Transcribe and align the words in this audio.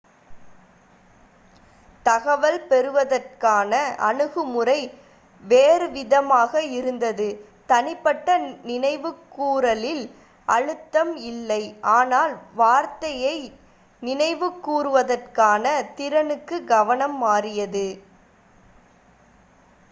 தகவல் 2.05 2.59
பெறுவதற்கான 2.67 3.71
அணுகுமுறை 3.99 4.79
வேறுவிதமாக 5.43 6.61
இருந்தது 6.61 7.27
தனிப்பட்ட 7.65 8.37
நினைவுகூறலில் 8.63 10.03
அழுத்தம் 10.47 11.15
இல்லை 11.15 11.75
ஆனால் 11.81 12.33
வார்த்தையை 12.55 13.37
நினைவுகூறுவதற்கான 14.01 15.65
திறனுக்கு 15.95 16.63
கவனம் 16.63 17.17
மாறியது 17.17 17.85